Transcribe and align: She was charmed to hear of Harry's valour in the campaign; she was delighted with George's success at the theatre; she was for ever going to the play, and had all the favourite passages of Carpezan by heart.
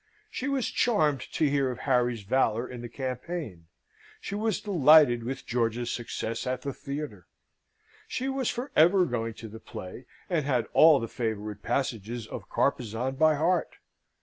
She 0.31 0.47
was 0.47 0.65
charmed 0.71 1.19
to 1.33 1.47
hear 1.47 1.69
of 1.69 1.81
Harry's 1.81 2.23
valour 2.23 2.67
in 2.67 2.81
the 2.81 2.89
campaign; 2.89 3.67
she 4.19 4.33
was 4.33 4.59
delighted 4.59 5.21
with 5.23 5.45
George's 5.45 5.91
success 5.91 6.47
at 6.47 6.63
the 6.63 6.73
theatre; 6.73 7.27
she 8.07 8.27
was 8.27 8.49
for 8.49 8.71
ever 8.75 9.05
going 9.05 9.35
to 9.35 9.47
the 9.47 9.59
play, 9.59 10.07
and 10.27 10.43
had 10.43 10.65
all 10.73 10.99
the 10.99 11.07
favourite 11.07 11.61
passages 11.61 12.25
of 12.25 12.49
Carpezan 12.49 13.13
by 13.17 13.35
heart. 13.35 13.75